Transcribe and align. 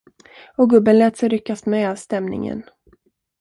Och 0.57 0.69
gubben 0.69 0.99
lät 0.99 1.17
sig 1.17 1.29
ryckas 1.29 1.65
med 1.65 1.91
av 1.91 1.95
stämningen. 1.95 2.63